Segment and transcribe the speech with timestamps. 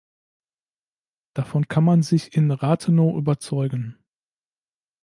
[1.35, 3.99] Davon kann man sich in Rathenow überzeugen.